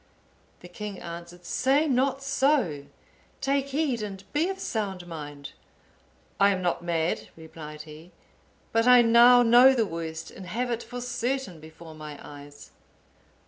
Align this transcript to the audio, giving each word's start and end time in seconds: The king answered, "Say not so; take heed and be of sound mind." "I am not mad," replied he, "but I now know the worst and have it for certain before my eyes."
The 0.61 0.67
king 0.67 0.99
answered, 0.99 1.45
"Say 1.45 1.87
not 1.87 2.23
so; 2.23 2.87
take 3.39 3.67
heed 3.67 4.01
and 4.01 4.23
be 4.33 4.49
of 4.49 4.57
sound 4.57 5.05
mind." 5.05 5.51
"I 6.39 6.49
am 6.49 6.59
not 6.63 6.83
mad," 6.83 7.29
replied 7.37 7.83
he, 7.83 8.11
"but 8.71 8.87
I 8.87 9.03
now 9.03 9.43
know 9.43 9.75
the 9.75 9.85
worst 9.85 10.31
and 10.31 10.47
have 10.47 10.71
it 10.71 10.81
for 10.81 11.01
certain 11.01 11.59
before 11.59 11.93
my 11.93 12.17
eyes." 12.19 12.71